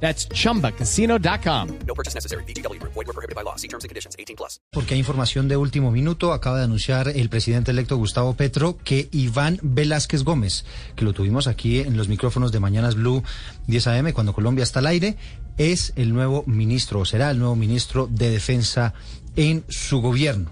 [0.00, 1.68] That's chumbacasino.com.
[1.86, 2.44] No purchase necessary.
[2.44, 2.80] BGW.
[2.82, 3.56] Void were prohibited by law.
[3.56, 4.14] See terms and conditions.
[4.18, 4.60] 18 plus.
[4.70, 6.32] Porque hay información de último minuto.
[6.32, 11.46] Acaba de anunciar el presidente electo Gustavo Petro que Iván Velázquez Gómez, que lo tuvimos
[11.46, 13.22] aquí en los micrófonos de Mañanas Blue
[13.66, 15.16] 10 AM, cuando Colombia está al aire,
[15.56, 18.94] es el nuevo ministro, o será el nuevo ministro de Defensa
[19.36, 20.50] en su gobierno.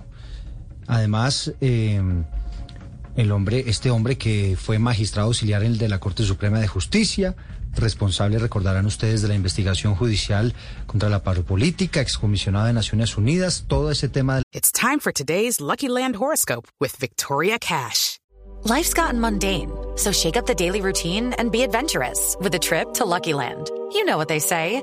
[0.86, 2.00] Además, eh,
[3.16, 6.68] el hombre, este hombre que fue magistrado auxiliar en el de la Corte Suprema de
[6.68, 7.34] Justicia,
[7.76, 10.54] responsable, recordarán ustedes, de la investigación judicial
[10.86, 14.42] contra la política, excomisionado de Naciones Unidas, todo ese tema.
[14.52, 18.18] It's time for today's Lucky Land horoscope with Victoria Cash.
[18.64, 22.94] Life's gotten mundane, so shake up the daily routine and be adventurous with a trip
[22.94, 23.70] to Lucky Land.
[23.92, 24.82] You know what they say.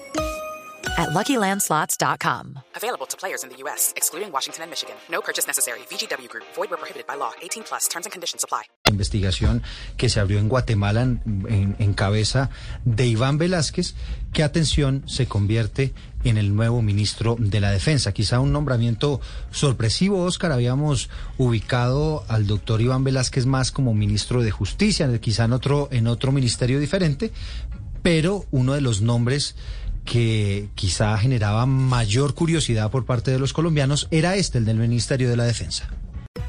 [1.01, 2.59] at LuckyLandSlots.com.
[2.75, 4.95] Available to players in the U.S., excluding Washington and Michigan.
[5.09, 5.79] No purchase necessary.
[5.89, 6.45] VGW Group.
[6.55, 7.31] Void where prohibited by law.
[7.41, 7.87] 18 plus.
[7.89, 8.63] Terms and conditions apply.
[8.89, 9.63] Investigación
[9.97, 12.49] que se abrió en Guatemala en, en- en cabeza
[12.85, 13.95] de Iván Velázquez,
[14.33, 18.11] que atención se convierte en el nuevo ministro de la Defensa.
[18.11, 20.51] Quizá un nombramiento sorpresivo, Oscar.
[20.51, 26.07] Habíamos ubicado al doctor Iván Velázquez más como ministro de Justicia, quizá en otro, en
[26.07, 27.31] otro ministerio diferente,
[28.03, 29.55] pero uno de los nombres
[30.11, 35.29] que quizá generaba mayor curiosidad por parte de los colombianos era este, el del Ministerio
[35.29, 35.89] de la Defensa.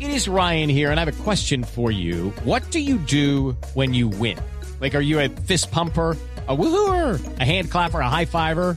[0.00, 2.33] It is Ryan here, and I have a question for you.
[2.44, 4.36] What do you do when you win?
[4.80, 6.16] Like, are you a fist pumper?
[6.48, 8.77] A woohooer, a hand clapper, a high fiver.